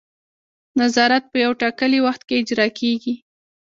نظارت 0.81 1.23
په 1.31 1.37
یو 1.43 1.51
ټاکلي 1.61 1.99
وخت 2.05 2.21
کې 2.27 2.35
اجرا 2.41 2.67
کیږي. 2.79 3.15